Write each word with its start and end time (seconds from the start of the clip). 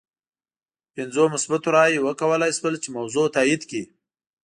پنځو 0.95 1.23
مثبتو 1.33 1.69
رایو 1.77 2.05
وکولای 2.07 2.51
شول 2.57 2.75
چې 2.83 2.89
موضوع 2.97 3.25
تایید 3.35 3.61
کړي. 3.69 3.83